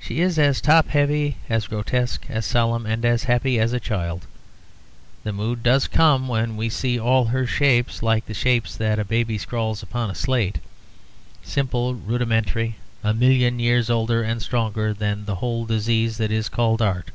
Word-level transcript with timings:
She 0.00 0.20
is 0.20 0.40
as 0.40 0.60
top 0.60 0.88
heavy, 0.88 1.36
as 1.48 1.68
grotesque, 1.68 2.26
as 2.28 2.44
solemn 2.44 2.84
and 2.84 3.04
as 3.04 3.22
happy 3.22 3.60
as 3.60 3.72
a 3.72 3.78
child. 3.78 4.26
The 5.22 5.32
mood 5.32 5.62
does 5.62 5.86
come 5.86 6.26
when 6.26 6.56
we 6.56 6.68
see 6.68 6.98
all 6.98 7.26
her 7.26 7.46
shapes 7.46 8.02
like 8.02 8.24
shapes 8.34 8.76
that 8.76 8.98
a 8.98 9.04
baby 9.04 9.38
scrawls 9.38 9.80
upon 9.80 10.10
a 10.10 10.16
slate 10.16 10.58
simple, 11.44 11.94
rudimentary, 11.94 12.74
a 13.04 13.14
million 13.14 13.60
years 13.60 13.88
older 13.88 14.20
and 14.20 14.42
stronger 14.42 14.92
than 14.92 15.26
the 15.26 15.36
whole 15.36 15.64
disease 15.64 16.16
that 16.16 16.32
is 16.32 16.48
called 16.48 16.82
Art. 16.82 17.12